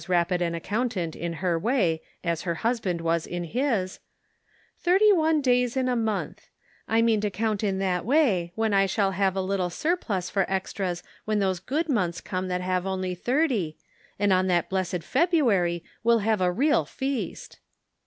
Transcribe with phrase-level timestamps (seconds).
[0.07, 3.99] rapid an accountant, in her way, as her hus band was in his
[4.83, 6.49] );"thirty one days in a month;
[6.87, 10.49] I mean to count in that way, then I shall have a little surplus for
[10.51, 13.77] extras when those good months come that have only thirty,
[14.17, 17.59] and on that blessed February we'll have a real feast!"